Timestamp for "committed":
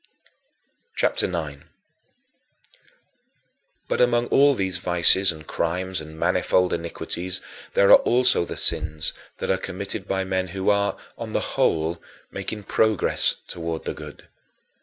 9.59-10.07